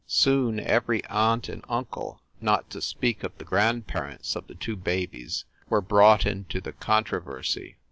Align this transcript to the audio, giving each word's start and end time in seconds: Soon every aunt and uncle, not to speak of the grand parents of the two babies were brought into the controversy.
Soon 0.07 0.59
every 0.59 1.05
aunt 1.05 1.47
and 1.47 1.63
uncle, 1.69 2.23
not 2.41 2.71
to 2.71 2.81
speak 2.81 3.23
of 3.23 3.37
the 3.37 3.43
grand 3.43 3.85
parents 3.85 4.35
of 4.35 4.47
the 4.47 4.55
two 4.55 4.75
babies 4.75 5.45
were 5.69 5.79
brought 5.79 6.25
into 6.25 6.59
the 6.59 6.73
controversy. 6.73 7.77